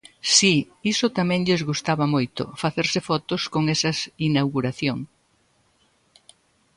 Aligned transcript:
Si, 0.35 0.55
iso 0.93 1.07
tamén 1.17 1.41
lles 1.47 1.61
gustaba 1.69 2.05
moito, 2.15 2.43
facerse 2.61 2.99
fotos 3.09 3.41
con 3.53 3.63
esas 3.75 3.97
inauguración. 4.29 4.99